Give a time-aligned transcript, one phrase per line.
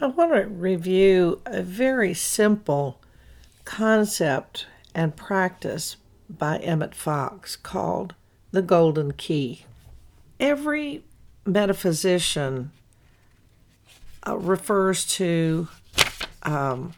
[0.00, 3.00] I want to review a very simple
[3.64, 5.96] concept and practice
[6.30, 8.14] by Emmet Fox called
[8.52, 9.64] the Golden Key.
[10.38, 11.02] Every
[11.44, 12.70] metaphysician
[14.24, 15.66] uh, refers to
[16.44, 16.92] um,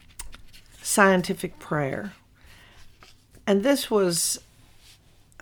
[0.82, 2.12] scientific prayer.
[3.46, 4.42] And this was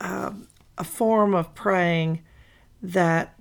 [0.01, 0.47] um,
[0.77, 2.21] a form of praying
[2.81, 3.35] that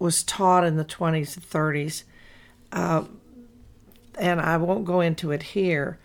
[0.00, 2.02] was taught in the 20s and 30s.
[2.72, 3.04] Uh,
[4.18, 5.98] and I won't go into it here,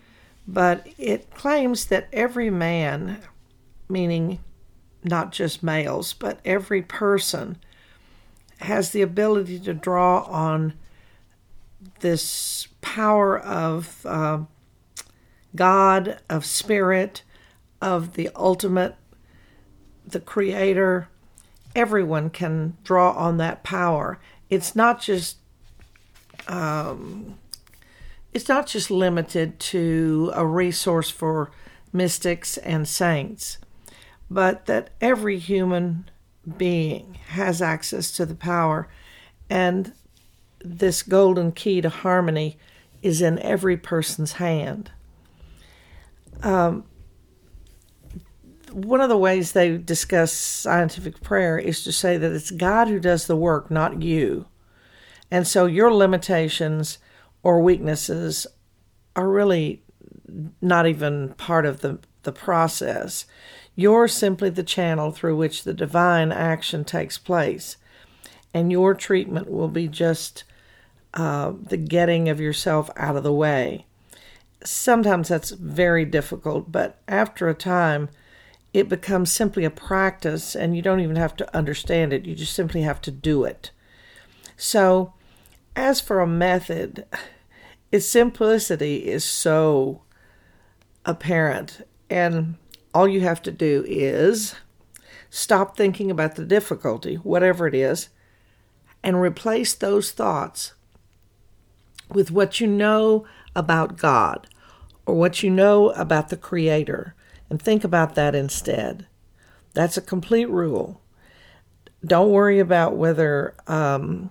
[0.46, 3.22] but it claims that every man,
[3.88, 4.40] meaning
[5.02, 7.58] not just males, but every person,
[8.58, 10.74] has the ability to draw on
[12.00, 14.40] this power of uh,
[15.56, 17.22] God, of spirit,
[17.80, 18.96] of the ultimate,
[20.06, 21.08] the creator.
[21.74, 24.18] Everyone can draw on that power.
[24.50, 25.36] It's not just
[26.48, 27.38] um,
[28.32, 31.50] it's not just limited to a resource for
[31.92, 33.58] mystics and saints,
[34.30, 36.08] but that every human
[36.56, 38.88] being has access to the power,
[39.48, 39.92] and
[40.64, 42.56] this golden key to harmony
[43.02, 44.90] is in every person's hand.
[46.42, 46.84] Um,
[48.72, 53.00] one of the ways they discuss scientific prayer is to say that it's God who
[53.00, 54.46] does the work, not you.
[55.30, 56.98] And so your limitations
[57.42, 58.46] or weaknesses
[59.16, 59.82] are really
[60.60, 63.26] not even part of the, the process.
[63.74, 67.76] You're simply the channel through which the divine action takes place,
[68.52, 70.44] and your treatment will be just
[71.14, 73.86] uh, the getting of yourself out of the way.
[74.62, 78.08] Sometimes that's very difficult, but after a time,
[78.72, 82.26] it becomes simply a practice, and you don't even have to understand it.
[82.26, 83.70] You just simply have to do it.
[84.56, 85.14] So,
[85.74, 87.06] as for a method,
[87.92, 90.02] its simplicity is so
[91.04, 91.86] apparent.
[92.08, 92.56] And
[92.94, 94.54] all you have to do is
[95.28, 98.08] stop thinking about the difficulty, whatever it is,
[99.02, 100.74] and replace those thoughts
[102.08, 104.48] with what you know about God
[105.06, 107.14] or what you know about the Creator,
[107.48, 109.06] and think about that instead.
[109.74, 111.00] That's a complete rule.
[112.04, 114.30] Don't worry about whether um,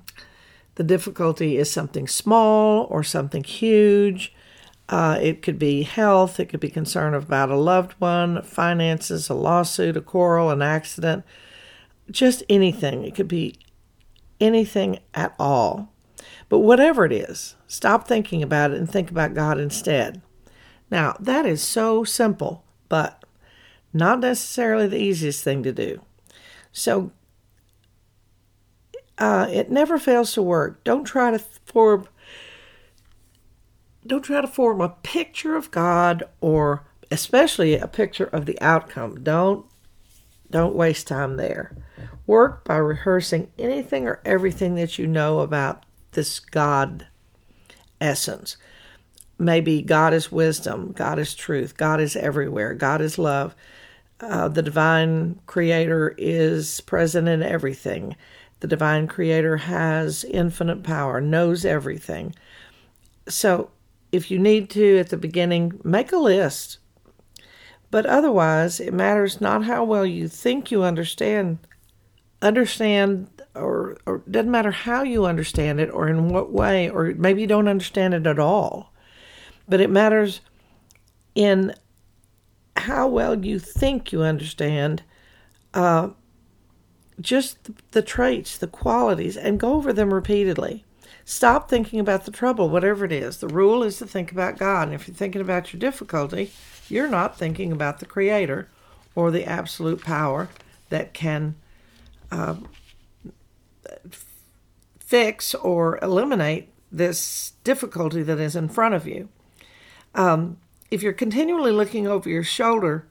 [0.79, 4.33] the difficulty is something small or something huge.
[4.87, 9.33] Uh, it could be health, it could be concern about a loved one, finances, a
[9.33, 11.25] lawsuit, a quarrel, an accident,
[12.09, 13.03] just anything.
[13.03, 13.57] It could be
[14.39, 15.91] anything at all.
[16.47, 20.21] But whatever it is, stop thinking about it and think about God instead.
[20.89, 23.25] Now, that is so simple, but
[23.91, 26.03] not necessarily the easiest thing to do.
[26.71, 27.11] So
[29.19, 30.83] uh, it never fails to work.
[30.83, 32.07] Don't try to form
[34.07, 39.23] don't try to form a picture of God or especially a picture of the outcome.
[39.23, 39.65] Don't
[40.49, 41.75] don't waste time there.
[42.25, 47.07] Work by rehearsing anything or everything that you know about this God
[47.99, 48.57] essence.
[49.37, 53.55] Maybe God is wisdom, God is truth, God is everywhere, God is love.
[54.19, 58.17] Uh, the divine creator is present in everything.
[58.59, 62.35] The divine creator has infinite power, knows everything.
[63.27, 63.71] So,
[64.11, 66.79] if you need to at the beginning, make a list.
[67.91, 71.59] But otherwise, it matters not how well you think you understand
[72.41, 77.41] understand or or doesn't matter how you understand it or in what way or maybe
[77.41, 78.93] you don't understand it at all.
[79.67, 80.41] But it matters
[81.35, 81.73] in
[82.77, 85.03] how well you think you understand
[85.73, 86.09] uh,
[87.21, 90.85] just the traits, the qualities, and go over them repeatedly.
[91.25, 93.37] Stop thinking about the trouble, whatever it is.
[93.37, 94.87] The rule is to think about God.
[94.87, 96.51] And if you're thinking about your difficulty,
[96.87, 98.67] you're not thinking about the Creator
[99.15, 100.49] or the absolute power
[100.89, 101.55] that can
[102.31, 102.55] uh,
[104.99, 109.29] fix or eliminate this difficulty that is in front of you.
[110.15, 110.57] Um,
[110.89, 113.08] if you're continually looking over your shoulder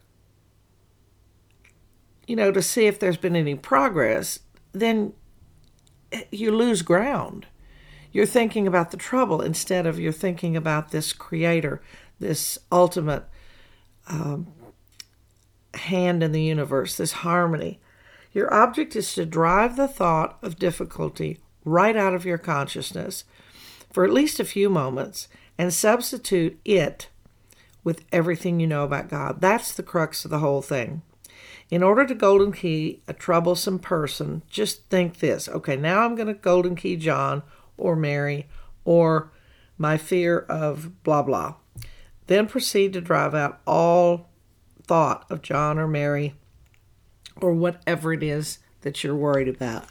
[2.29, 4.41] you know, to see if there's been any progress,
[4.73, 5.15] then
[6.31, 7.47] you lose ground.
[8.13, 11.81] You're thinking about the trouble instead of you're thinking about this creator,
[12.21, 13.25] this ultimate
[14.09, 14.49] um,
[15.73, 17.81] hand in the universe, this harmony.
[18.33, 23.25] Your object is to drive the thought of difficulty right out of your consciousness
[23.91, 27.09] for at least a few moments and substitute it
[27.83, 29.41] with everything you know about God.
[29.41, 31.01] That's the crux of the whole thing.
[31.71, 36.29] In order to golden key a troublesome person, just think this okay, now I'm going
[36.29, 37.43] to golden key John
[37.77, 38.47] or Mary
[38.85, 39.31] or
[39.77, 41.55] my fear of blah blah.
[42.27, 44.29] Then proceed to drive out all
[44.87, 46.35] thought of John or Mary
[47.41, 49.87] or whatever it is that you're worried about.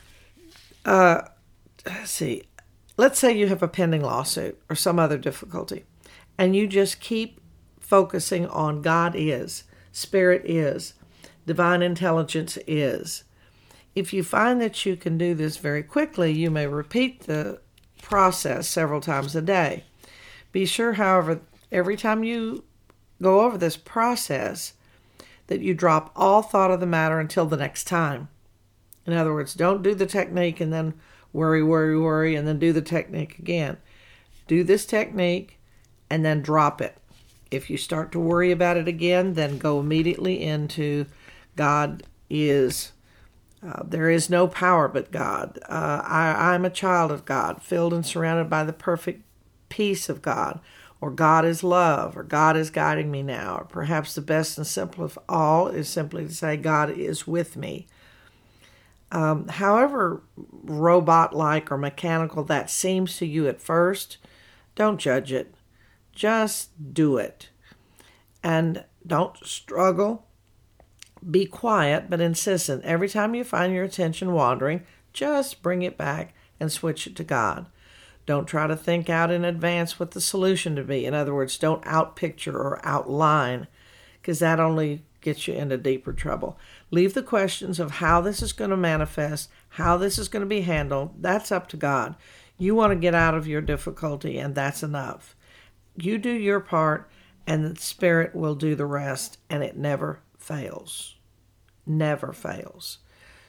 [0.86, 1.22] Uh,
[1.86, 2.44] let's see.
[2.98, 5.86] Let's say you have a pending lawsuit or some other difficulty,
[6.38, 7.40] and you just keep
[7.80, 10.94] focusing on God is, Spirit is,
[11.48, 13.24] divine intelligence is.
[13.96, 17.62] If you find that you can do this very quickly, you may repeat the
[18.02, 19.86] process several times a day.
[20.52, 21.40] Be sure, however,
[21.72, 22.64] every time you
[23.22, 24.74] go over this process,
[25.48, 28.28] that you drop all thought of the matter until the next time.
[29.06, 30.94] In other words, don't do the technique and then
[31.32, 33.78] worry, worry, worry, and then do the technique again.
[34.48, 35.58] Do this technique
[36.10, 36.98] and then drop it.
[37.50, 41.06] If you start to worry about it again, then go immediately into
[41.57, 42.94] God is.
[43.62, 45.59] Uh, there is no power but God.
[45.68, 49.24] Uh, I, I'm a child of God, filled and surrounded by the perfect
[49.68, 50.59] peace of God,
[51.01, 54.65] or God is love, or God is guiding me now, or perhaps the best and
[54.65, 57.88] simple of all is simply to say, God is with me.
[59.12, 64.18] Um, however robot like or mechanical that seems to you at first,
[64.75, 65.56] don't judge it.
[66.13, 67.50] Just do it.
[68.44, 70.26] And don't struggle.
[71.30, 72.84] Be quiet but insistent.
[72.84, 74.84] Every time you find your attention wandering,
[75.14, 77.68] just bring it back and switch it to God.
[78.25, 81.06] Don't try to think out in advance what the solution to be.
[81.06, 83.68] In other words, don't outpicture or outline,
[84.22, 86.58] because that only gets you into deeper trouble.
[86.92, 90.48] Leave the questions of how this is going to manifest, how this is going to
[90.48, 91.22] be handled.
[91.22, 92.16] That's up to God.
[92.58, 95.36] You want to get out of your difficulty, and that's enough.
[95.96, 97.10] You do your part,
[97.46, 101.16] and the Spirit will do the rest, and it never fails.
[101.86, 103.00] Never fails.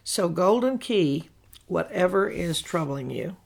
[0.02, 1.28] So, golden key,
[1.66, 3.36] whatever is troubling you,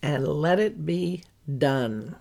[0.00, 1.24] and let it be
[1.58, 2.16] done.